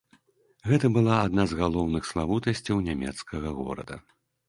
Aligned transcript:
Гэта 0.69 0.91
была 0.95 1.19
адна 1.27 1.45
з 1.53 1.59
галоўных 1.61 2.03
славутасцяў 2.15 2.83
нямецкага 2.91 3.57
горада. 3.63 4.05